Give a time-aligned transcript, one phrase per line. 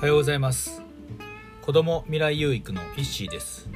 [0.00, 0.80] おはようございます。
[1.60, 3.68] 子ども未来有育のイッシーです。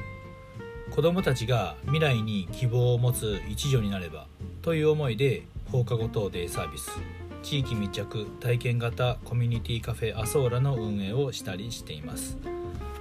[0.89, 4.25] 子どもたちが未来に希望を持つ一助になれば
[4.63, 6.89] という思いで放課後等デイサービス
[7.43, 12.39] 地域密着体験型コミュニティカフェアソーラの運営をしたりしています。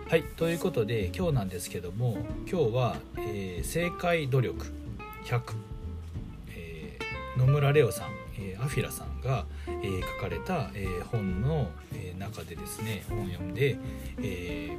[0.07, 4.67] はいということで今日なんですけども今日は、えー、正解努力
[5.25, 5.41] 100、
[6.51, 13.79] えー、野村レオさん、えー、アフィラさんが、えー、書かれた、えー、本の、え、中でですね本を読んで、
[14.23, 14.79] え、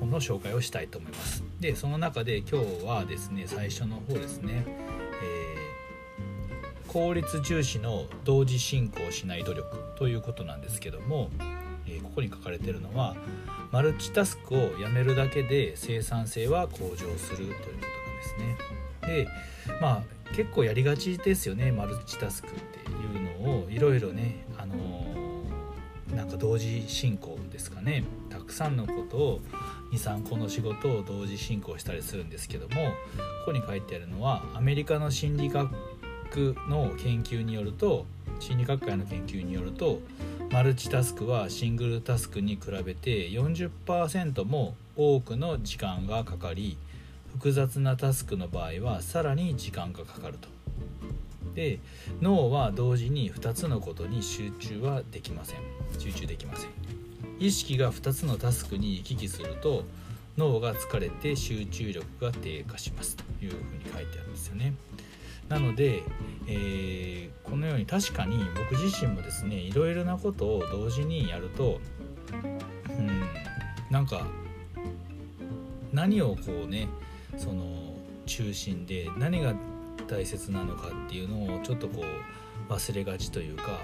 [0.00, 1.42] 本の紹介をしたいと思います。
[1.60, 5.56] でその中で今日はですね最初の方ですね、え、
[6.86, 11.30] 効率重視の同時進行しない努力ということなんですけども、
[11.86, 13.16] え、ここに書かれてるのは
[13.72, 17.86] マルチタスクをやめるだけで生産性は向上するということなんで
[18.22, 18.58] すね。
[19.24, 19.28] で
[19.80, 20.02] まあ
[20.34, 25.08] 結構やりがちですよねマルチタスクっていうのをいろいろね、あの、
[26.14, 29.40] なんか同時進行ですかねたくさんのことを
[29.92, 32.92] 23個の仕事を同時進行したりするんですけどもこ
[33.46, 35.68] こに書いてあるのはアメリカの心理学
[36.68, 38.06] の研究によると
[38.40, 40.00] 心理学会の研究によると
[40.50, 46.78] マルチタスクはシングルタスクに比べて40%も多くの時間がかかり
[47.32, 50.57] 複雑なタスクの場合はさらに時間がかかると。
[51.58, 51.80] で
[52.20, 55.58] 脳は同時に2つのことに集中はできません。
[55.98, 56.70] 集中できません。
[57.40, 59.82] 意識が2つのタスクに行き来すると
[60.36, 63.16] 脳が疲れて集中力が低下します。
[63.16, 64.74] というふうに書いてあるんですよね。
[65.48, 66.04] なので、
[66.46, 71.80] えー、このように確かに僕自身もですねいろいろなことを同時にやると
[72.88, 73.22] うん
[73.90, 74.28] なんか
[75.92, 76.86] 何をこうね
[77.36, 77.64] その
[78.26, 79.54] 中心で何が
[80.08, 82.02] 大切なのかっていうのをちょっとこ
[82.68, 83.80] う忘れがちというか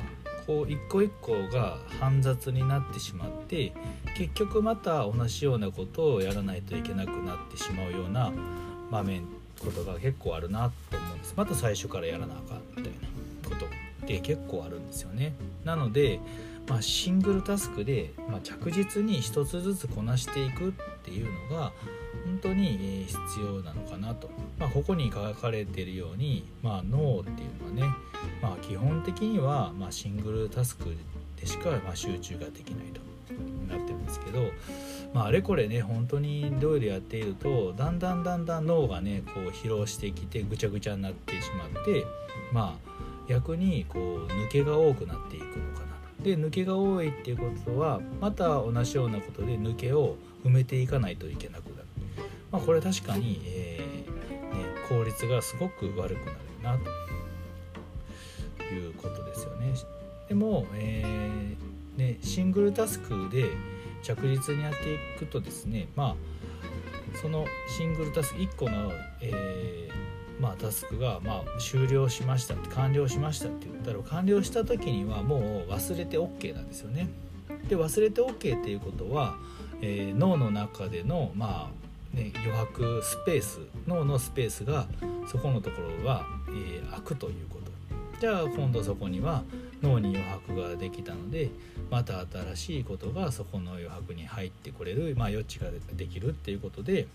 [0.46, 3.72] こう一個一個が煩雑になってしまって
[4.16, 8.32] 結局また同じようなことをやらないといけなくなってしまうような
[8.90, 9.22] 場面
[9.64, 11.34] ことが結構あるなと思うんです。
[11.36, 13.68] また最初からやらなあかんみたいなことっ
[14.06, 15.34] て結構あるんですよね。
[15.64, 16.20] なので、
[16.68, 20.72] まあ、シングルタスクで、まあ、着実に一つずつこなしていくっ
[21.02, 21.72] ていうのが
[22.24, 27.94] 本当に必要なのかなと、まあ、ここに書かれているように、まあ、脳っていうのはね、
[28.42, 30.96] まあ、基本的にはまシングルタスク
[31.40, 33.04] でしかま集中ができないと。
[33.68, 34.40] なってるんですけど、
[35.12, 42.04] まあ、あれこれね本当にいろいろやっているとだんだんだんだん脳がねこう疲労してきてぐちゃぐちゃになってしまって
[42.52, 51.73] まあ逆にこう抜けが多くなっていくのかなで抜けが多いっていうことはまた同じようなことで抜けを埋めていかないといけなくなる
[52.54, 56.26] まあ、これ確かに、えー、ね、効率がすごく悪く
[56.62, 56.78] なるな
[58.56, 59.74] ということですよね。
[60.28, 63.50] でも、えー、ね、シングルタスクで
[64.04, 66.16] 着実にやっていくとですねまあ
[67.20, 67.44] その
[67.76, 77.08] シングルタスク1個の、えー、まあ、タスクが、まあ、終了しました完了しましたって言ったら完了した時にはもう忘れて OK なんですよね。
[77.68, 79.36] で忘れて OK っていうことは、
[79.80, 81.83] えー、脳の中での、まあ、
[82.14, 83.58] ね、余白スペース
[83.88, 84.86] 脳のスペースが
[85.26, 87.64] そこのところは、えー、空くということ
[88.20, 89.42] じゃあ今度そこには
[89.82, 91.50] 脳に余白ができたので
[91.90, 97.08] また新しいことがそこの余白に入ってこれる、まあ、余地ができるっていうことで、ね、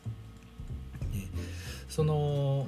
[1.87, 2.67] その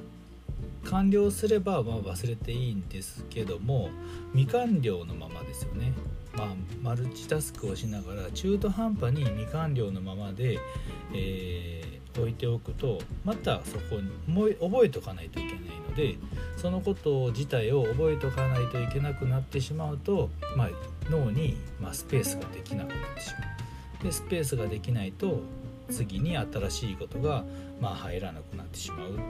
[0.84, 3.90] 完了すればま忘れていいんですけども
[4.32, 5.92] 未完了のままですよね。
[6.36, 6.46] まあ、
[6.82, 10.58] マルチタスクをしながら中途半端に未完了のままで、
[11.14, 15.58] え置いておくとまたそこに覚えておかないといけない
[15.88, 16.16] ので
[16.56, 20.68] そのこと自体を覚えておかないといけなくなってしまうと、まあ、
[21.10, 23.38] 脳に、まスペースができなくなってしま
[24.00, 24.04] う。
[24.04, 25.40] でスペースができないと
[25.90, 27.44] 次に新しいことが、
[27.80, 29.24] まあ、入らなくなってしまうっていうこ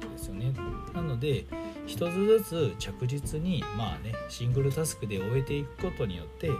[0.00, 0.52] とですよね。
[0.94, 1.46] なので
[1.86, 6.50] 一つずつ着実にまあねシングルタスクで終えていくことによって、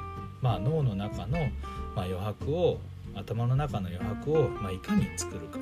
[0.43, 1.39] まあ、脳の中の、
[1.95, 2.79] ま余白を
[3.15, 5.59] 頭の中の余白を、まあ、いかに作るか。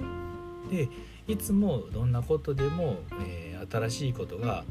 [0.71, 0.89] で
[1.29, 4.65] いつもどんなことでも、えー、新しいことが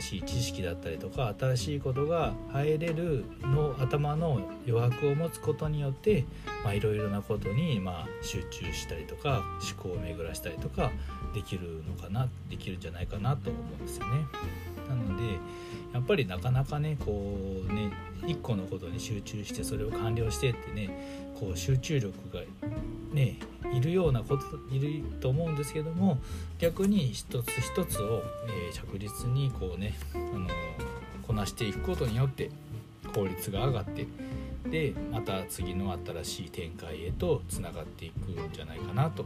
[0.00, 6.24] しい知識だったりとか新しいことが入れるの頭の余白を持つことによって
[6.72, 10.92] いろいろなことに、まあ、集中したりとか思考を巡らしたりとか
[11.36, 14.24] できるのかなできるんじゃないかなと思うんですよね。
[14.88, 15.38] なので
[15.92, 17.36] やっぱりなかなかねこ
[17.68, 17.90] うね
[18.26, 22.40] 一個のことに集中してそれを完了してってねこう集中力が
[23.12, 23.36] ね
[23.74, 24.44] いるようなこと
[24.74, 26.16] いると思うんですけども
[26.58, 30.48] 逆に一つ一つを、えー、着実にこうね、あの
[31.26, 32.50] こなしていくことによって
[33.14, 34.06] 効率が上がって
[34.70, 39.24] でまた次の新しい展開へとつながっていくんじゃないかなと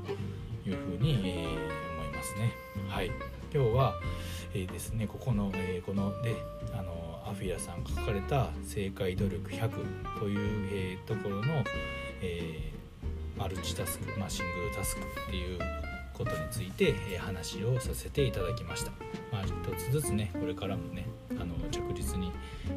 [0.67, 1.90] いうふうに、えー、
[2.21, 2.53] ますね。
[2.89, 3.07] はい、
[3.53, 3.95] 今日は、
[4.53, 6.37] えー、ですねここの、えー、こので
[6.75, 9.71] あのアフィアさんが書かれた「正解努力100」
[10.21, 11.65] という、えー、ところの、
[12.23, 12.73] え
[13.39, 15.59] マルチタスク、まあ、シングルタスクっていう
[16.13, 18.91] ことについて、え話をさせていただきました。
[19.33, 22.33] まあ、一つずつねこれからもねあの着実に、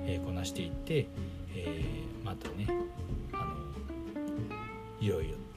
[0.06, 1.08] えこなしていって、
[1.54, 1.84] え
[2.24, 2.68] またね
[3.34, 3.56] あの
[5.02, 5.53] いよいよ、うん、どんどんね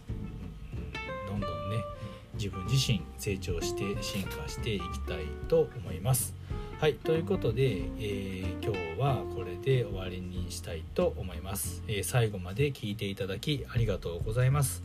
[2.36, 6.34] 自分自身成長して進化していきたいと思います。
[6.78, 14.82] はいということで、えー、今日はこれで終わりにしたいと思います、えー、最後まで聞いていただきありがとうございます。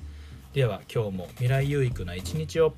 [0.54, 2.74] では今日も未来有益な一日を。